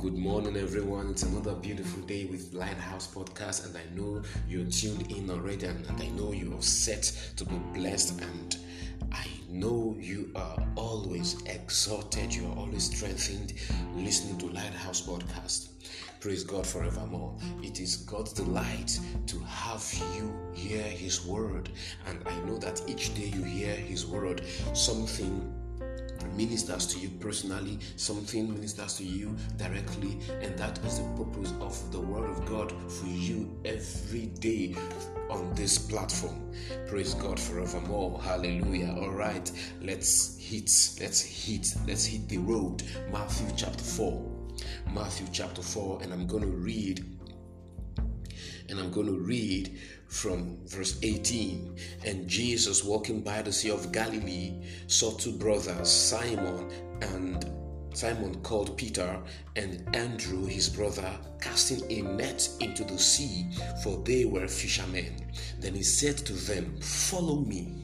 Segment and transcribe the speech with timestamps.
[0.00, 1.10] Good morning, everyone.
[1.10, 5.84] It's another beautiful day with Lighthouse Podcast, and I know you're tuned in already, and,
[5.84, 7.02] and I know you're set
[7.36, 8.56] to be blessed, and
[9.12, 13.52] I know you are always exhorted, you are always strengthened
[13.94, 15.68] listening to Lighthouse Podcast.
[16.18, 17.36] Praise God forevermore.
[17.62, 19.84] It is God's delight to have
[20.16, 21.68] you hear His word,
[22.06, 24.40] and I know that each day you hear His word,
[24.72, 25.59] something
[26.36, 31.92] ministers to you personally, something ministers to you directly, and that is the purpose of
[31.92, 34.74] the Word of God for you every day
[35.30, 36.52] on this platform.
[36.88, 38.20] Praise God forevermore.
[38.20, 38.94] Hallelujah.
[38.98, 39.50] All right,
[39.80, 42.82] let's hit, let's hit, let's hit the road.
[43.12, 44.36] Matthew chapter 4.
[44.92, 47.04] Matthew chapter 4, and I'm going to read
[48.70, 51.76] and I'm going to read from verse 18.
[52.06, 56.70] And Jesus, walking by the Sea of Galilee, saw two brothers, Simon
[57.02, 57.44] and
[57.92, 59.20] Simon called Peter
[59.56, 63.46] and Andrew his brother, casting a net into the sea,
[63.82, 65.26] for they were fishermen.
[65.58, 67.82] Then he said to them, Follow me,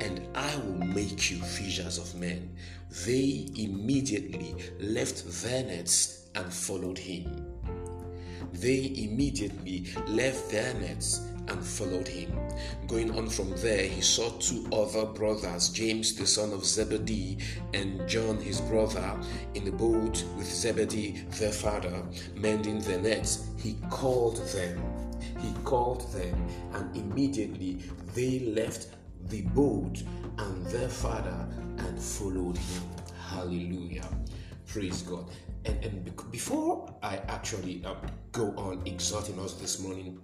[0.00, 2.56] and I will make you fishers of men.
[3.04, 7.46] They immediately left their nets and followed him.
[8.52, 12.38] They immediately left their nets and followed him.
[12.86, 17.38] Going on from there, he saw two other brothers, James the son of Zebedee
[17.74, 19.18] and John his brother,
[19.54, 22.02] in the boat with Zebedee their father,
[22.36, 23.48] mending their nets.
[23.58, 24.80] He called them.
[25.40, 27.82] He called them, and immediately
[28.14, 28.88] they left
[29.28, 30.02] the boat
[30.38, 31.46] and their father
[31.78, 32.82] and followed him.
[33.28, 34.08] Hallelujah.
[34.70, 35.28] Praise God.
[35.64, 37.96] And, and before I actually uh,
[38.30, 40.20] go on exhorting us this morning,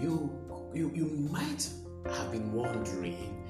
[0.00, 0.30] you,
[0.72, 1.68] you, you might
[2.04, 3.44] have been wondering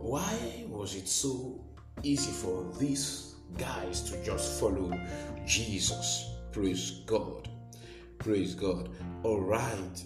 [0.00, 1.64] why was it so
[2.02, 4.92] easy for these guys to just follow
[5.46, 6.28] Jesus?
[6.50, 7.48] Praise God.
[8.18, 8.88] Praise God.
[9.22, 10.04] All right.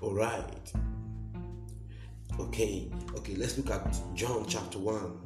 [0.00, 0.72] All right.
[2.40, 2.90] Okay.
[3.16, 5.23] Okay, let's look at John chapter 1.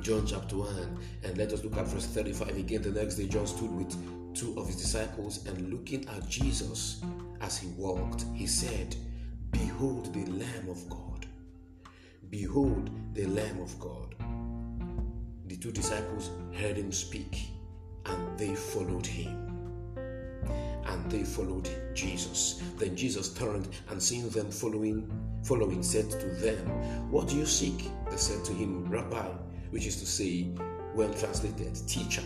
[0.00, 2.82] John chapter 1, and let us look at verse 35 again.
[2.82, 3.94] The next day, John stood with
[4.34, 7.02] two of his disciples, and looking at Jesus
[7.40, 8.94] as he walked, he said,
[9.50, 11.26] Behold the Lamb of God.
[12.28, 14.14] Behold the Lamb of God.
[15.46, 17.48] The two disciples heard him speak,
[18.06, 19.40] and they followed him.
[20.86, 22.62] And they followed Jesus.
[22.76, 25.10] Then Jesus turned and seeing them following,
[25.44, 26.58] following, said to them,
[27.10, 27.88] What do you seek?
[28.10, 29.28] They said to him, Rabbi,
[29.74, 30.46] which is to say,
[30.94, 32.22] well translated, teacher.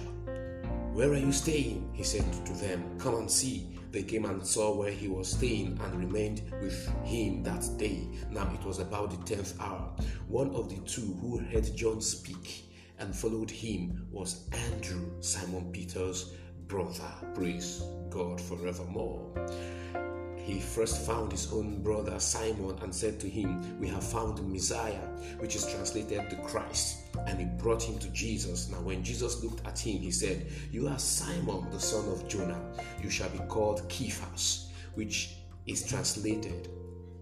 [0.93, 1.89] Where are you staying?
[1.95, 3.79] He said to them, Come and see.
[3.91, 8.07] They came and saw where he was staying and remained with him that day.
[8.31, 9.91] Now it was about the tenth hour.
[10.27, 12.67] One of the two who heard John speak
[12.99, 16.35] and followed him was Andrew, Simon Peter's
[16.67, 17.15] brother.
[17.35, 19.33] Praise God forevermore
[20.49, 24.43] he first found his own brother Simon and said to him, We have found the
[24.43, 25.07] Messiah,
[25.41, 27.08] which is translated the Christ.
[27.27, 28.69] And he brought him to Jesus.
[28.69, 32.61] Now, when Jesus looked at him, he said, You are Simon, the son of Jonah.
[33.03, 35.37] You shall be called Cephas, which
[35.67, 36.69] is translated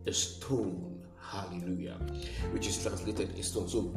[0.06, 1.02] a stone.
[1.20, 1.98] Hallelujah.
[2.52, 3.68] Which is translated a stone.
[3.68, 3.94] So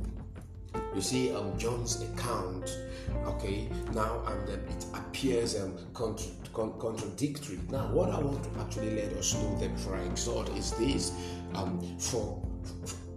[0.96, 2.78] you see um, John's account,
[3.26, 7.60] okay, now and then it appears um, contra- con- contradictory.
[7.70, 11.14] Now, what I want to actually let us know that before I exhort is this
[11.54, 12.44] um, for,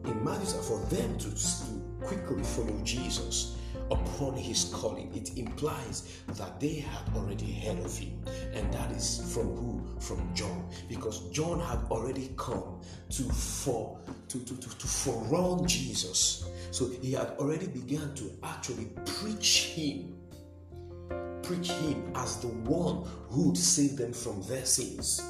[0.04, 1.31] in Matthew, for them to
[2.04, 3.56] quickly follow Jesus
[3.90, 8.22] upon his calling, it implies that they had already heard of him.
[8.54, 10.00] And that is from who?
[10.00, 10.68] From John.
[10.88, 12.80] Because John had already come
[13.10, 13.98] to for
[14.28, 16.48] to, to, to, to forerun Jesus.
[16.70, 20.16] So he had already begun to actually preach him.
[21.42, 25.22] Preach him as the one who would save them from their sins.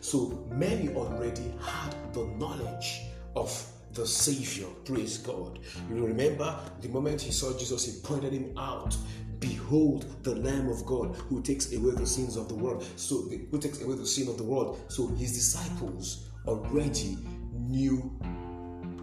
[0.00, 3.00] So many already had the knowledge
[3.34, 3.50] of
[3.96, 4.66] the Savior.
[4.84, 5.58] Praise God.
[5.88, 8.96] You remember the moment he saw Jesus, he pointed him out.
[9.40, 12.86] Behold the Lamb of God who takes away the sins of the world.
[12.96, 14.80] So who takes away the sin of the world.
[14.88, 17.18] So his disciples already
[17.52, 18.10] knew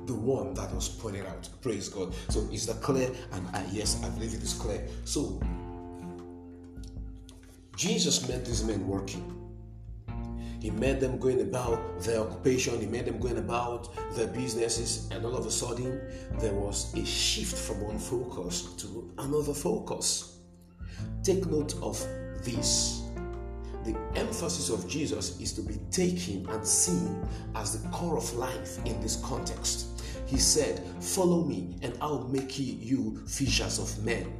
[0.06, 1.50] the one that was pointed out.
[1.62, 2.14] Praise God.
[2.30, 3.10] So is that clear?
[3.32, 4.88] And uh, yes, I believe it is clear.
[5.06, 5.42] So
[7.76, 9.43] Jesus met these men working.
[10.64, 15.26] He made them going about their occupation, he made them going about their businesses, and
[15.26, 16.00] all of a sudden
[16.40, 20.38] there was a shift from one focus to another focus.
[21.22, 22.00] Take note of
[22.46, 23.02] this.
[23.84, 28.78] The emphasis of Jesus is to be taken and seen as the core of life
[28.86, 30.02] in this context.
[30.26, 34.32] He said, Follow me, and I'll make you fishers of men.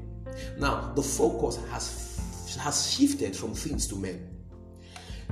[0.58, 4.33] Now, the focus has, has shifted from things to men.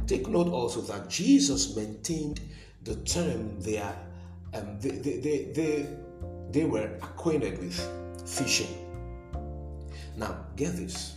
[0.08, 2.42] Take note also that Jesus maintained
[2.84, 3.96] the term they, are,
[4.54, 5.88] um, they, they, they, they,
[6.52, 7.80] they were acquainted with
[8.26, 8.78] fishing.
[10.18, 11.16] Now, get this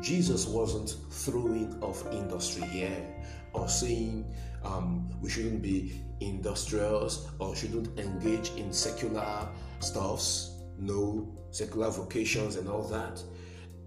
[0.00, 3.04] Jesus wasn't throwing off industry here
[3.52, 4.24] or saying
[4.64, 9.48] um, we shouldn't be industrials or shouldn't engage in secular
[9.80, 13.22] stuffs, no secular vocations and all that.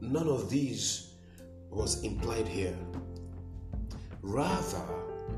[0.01, 1.15] None of these
[1.69, 2.77] was implied here.
[4.25, 4.81] Rather,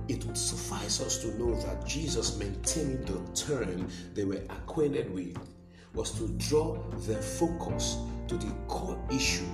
[0.08, 5.38] it would suffice us to know that Jesus maintaining the term they were acquainted with
[5.94, 7.98] was to draw their focus
[8.30, 9.46] to the core issue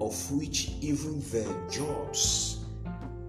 [0.00, 2.64] of which even their jobs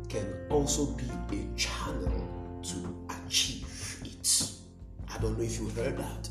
[0.09, 4.49] can also be a channel to achieve it.
[5.13, 6.29] I don't know if you heard that.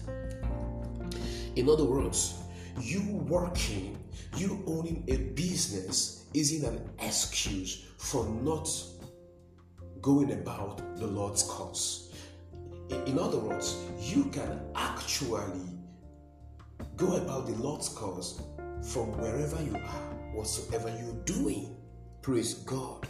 [1.54, 2.34] In other words,
[2.80, 3.96] you working,
[4.36, 8.68] you owning a business isn't an excuse for not
[10.04, 12.12] going about the Lord's cause.
[13.06, 15.62] In other words, you can actually
[16.94, 18.42] go about the Lord's cause
[18.82, 21.74] from wherever you are, whatsoever you're doing.
[22.20, 23.08] Praise God.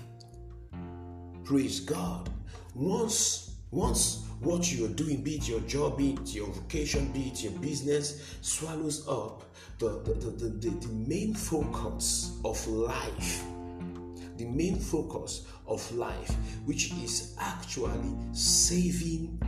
[1.42, 2.30] Praise God.
[2.76, 7.42] Once, once what you're doing, be it your job, be it your vocation, be it
[7.42, 9.42] your business, swallows up
[9.80, 13.44] the, the, the, the, the main focus of life
[14.36, 16.34] the main focus of life,
[16.64, 19.38] which is actually saving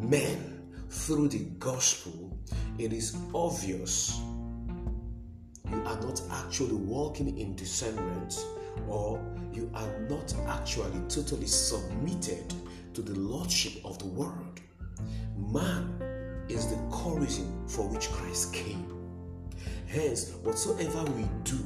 [0.00, 2.36] men through the gospel,
[2.78, 4.20] it is obvious
[5.70, 8.44] you are not actually walking in discernment
[8.88, 9.20] or
[9.52, 12.54] you are not actually totally submitted
[12.92, 14.60] to the lordship of the world.
[15.36, 18.86] Man is the core reason for which Christ came.
[19.86, 21.58] Hence, whatsoever we do,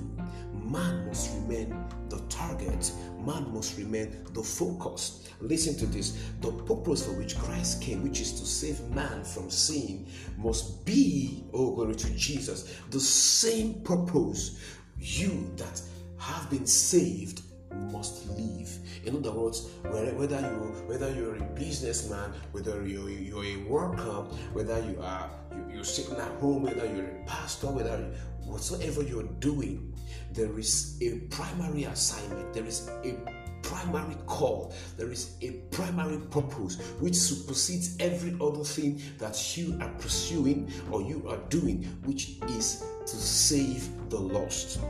[0.69, 1.75] man must remain
[2.09, 2.93] the target,
[3.25, 5.29] man must remain the focus.
[5.41, 9.50] Listen to this the purpose for which Christ came, which is to save man from
[9.50, 10.06] sin,
[10.37, 14.61] must be, oh, glory to Jesus, the same purpose
[14.99, 15.81] you that
[16.19, 17.43] have been saved
[17.79, 18.79] must live.
[19.05, 24.79] In other words, whether you whether you're a businessman, whether you're, you're a worker, whether
[24.81, 25.31] you are
[25.73, 29.95] you, are sitting at home, whether you're a pastor, whether you, whatsoever you're doing,
[30.33, 32.53] there is a primary assignment.
[32.53, 33.15] There is a
[33.63, 34.75] primary call.
[34.97, 41.03] There is a primary purpose which supersedes every other thing that you are pursuing or
[41.03, 44.81] you are doing, which is to save the lost.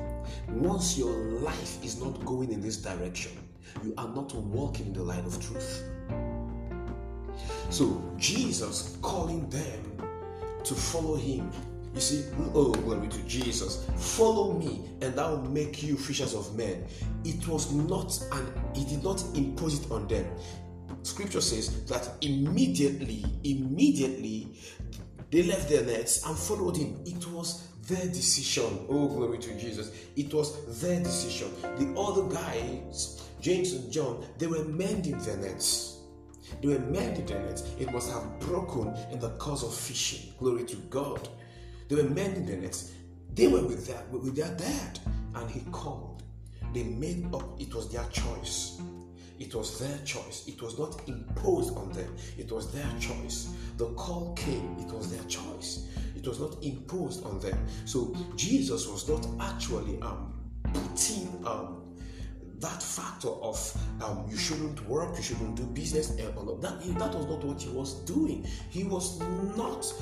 [0.48, 3.32] Once your life is not going in this direction,
[3.84, 5.84] you are not walking in the light of truth.
[7.70, 10.08] So, Jesus calling them
[10.64, 11.50] to follow him.
[11.94, 13.86] You see, oh, glory to Jesus.
[13.96, 16.86] Follow me, and I will make you fishers of men.
[17.25, 20.26] It was not, and he did not impose it on them.
[21.02, 24.52] Scripture says that immediately, immediately,
[25.30, 27.00] they left their nets and followed him.
[27.04, 28.87] It was their decision.
[28.88, 29.90] Oh, glory to Jesus.
[30.17, 31.50] It was their decision.
[31.62, 35.99] The other guys, James and John, they were mending their nets.
[36.62, 37.64] They were mending their nets.
[37.79, 40.32] It must have broken in the cause of fishing.
[40.38, 41.29] Glory to God.
[41.88, 42.92] They were mending their nets.
[43.35, 44.99] They were with their, with their dad,
[45.35, 46.23] and he called.
[46.75, 48.80] They made up, it was their choice.
[49.38, 50.45] It was their choice.
[50.49, 52.14] It was not imposed on them.
[52.37, 53.54] It was their choice.
[53.76, 54.76] The call came.
[54.80, 55.87] It was their choice.
[56.18, 57.66] It was not imposed on them.
[57.84, 60.32] So Jesus was not actually um,
[60.75, 61.94] putting um,
[62.58, 66.80] that factor of um, you shouldn't work, you shouldn't do business, and all of that.
[66.98, 68.44] That was not what he was doing.
[68.68, 69.20] He was
[69.56, 69.92] not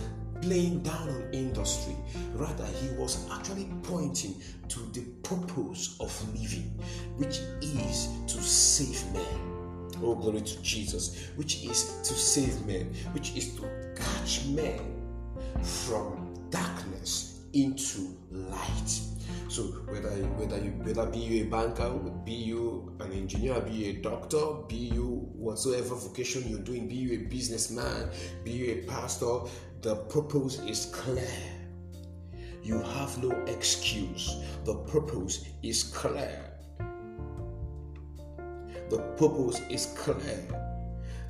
[0.41, 1.95] playing down on industry.
[2.35, 6.79] Rather, he was actually pointing to the purpose of living,
[7.17, 9.53] which is to save men.
[10.03, 13.63] Oh, glory to Jesus, which is to save men, which is to
[13.97, 14.96] catch men
[15.63, 19.01] from darkness into light.
[19.49, 21.91] So whether whether you whether be you a banker,
[22.25, 26.95] be you an engineer, be you a doctor, be you whatsoever vocation you're doing, be
[26.95, 28.11] you a businessman,
[28.45, 29.41] be you a pastor,
[29.83, 31.29] the purpose is clear.
[32.63, 34.37] You have no excuse.
[34.65, 36.51] The purpose is clear.
[38.91, 40.43] The purpose is clear.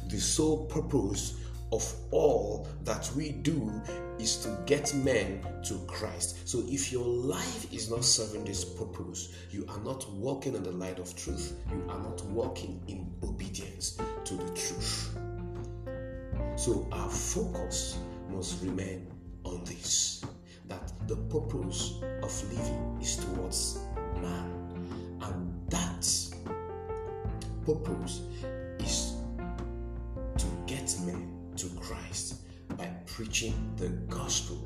[0.09, 1.35] The sole purpose
[1.73, 3.73] of all that we do
[4.19, 6.49] is to get men to Christ.
[6.49, 10.73] So if your life is not serving this purpose, you are not walking in the
[10.73, 11.59] light of truth.
[11.71, 15.17] You are not walking in obedience to the truth.
[16.57, 17.99] So our focus
[18.31, 19.09] must remain
[19.45, 20.25] on this
[20.69, 23.79] that the purpose of living is towards
[24.21, 24.53] man.
[25.21, 26.07] And that
[27.65, 28.23] purpose
[33.17, 34.59] preaching the gospel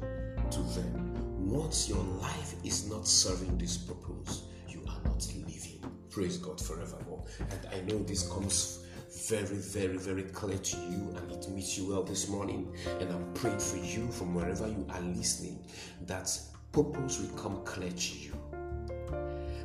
[0.51, 1.15] to them.
[1.39, 5.81] Once your life is not serving this purpose, you are not living.
[6.11, 7.25] Praise God forevermore.
[7.39, 8.85] And I know this comes
[9.29, 12.75] very, very, very clear to you and it meets you well this morning.
[12.99, 15.65] And I'm praying for you from wherever you are listening
[16.07, 16.37] that
[16.73, 18.33] purpose will come clear to you.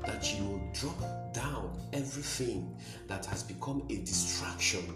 [0.06, 2.77] That you will drop down everything
[3.08, 4.94] that has become a distraction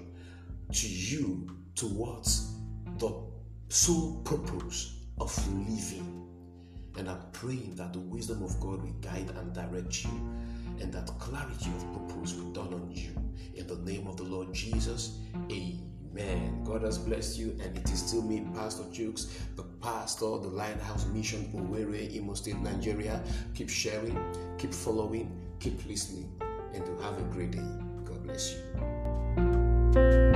[0.73, 2.53] to you towards
[2.99, 3.38] the
[3.69, 6.25] sole purpose of living.
[6.97, 10.09] And I'm praying that the wisdom of God will guide and direct you,
[10.81, 13.11] and that clarity of purpose will dawn on you.
[13.55, 15.19] In the name of the Lord Jesus,
[15.51, 16.63] Amen.
[16.65, 21.05] God has blessed you, and it is still me, Pastor Jukes, the pastor, the Lighthouse
[21.07, 23.21] Mission, Owerri, Imo State, Nigeria.
[23.53, 24.19] Keep sharing,
[24.57, 26.29] keep following, keep listening,
[26.73, 27.63] and have a great day.
[28.03, 30.28] God bless you.